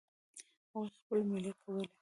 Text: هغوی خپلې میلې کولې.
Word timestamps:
هغوی 0.71 0.87
خپلې 1.01 1.21
میلې 1.29 1.53
کولې. 1.61 1.85